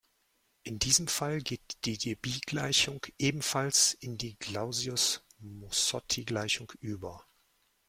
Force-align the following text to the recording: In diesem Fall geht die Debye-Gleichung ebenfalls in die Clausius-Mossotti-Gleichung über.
In 0.63 0.79
diesem 0.79 1.07
Fall 1.07 1.41
geht 1.41 1.61
die 1.85 1.95
Debye-Gleichung 1.99 3.05
ebenfalls 3.19 3.93
in 3.93 4.17
die 4.17 4.35
Clausius-Mossotti-Gleichung 4.37 6.71
über. 6.79 7.27